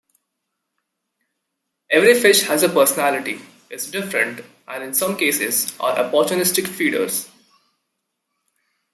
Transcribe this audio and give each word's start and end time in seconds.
Every 1.91 2.19
fish 2.19 2.41
has 2.47 2.63
a 2.63 2.69
personality, 2.69 3.39
is 3.69 3.91
different, 3.91 4.41
and, 4.67 4.83
in 4.83 4.95
some 4.95 5.15
cases, 5.15 5.77
are 5.79 5.95
opportunistic 5.97 6.67
feeders. 6.67 7.29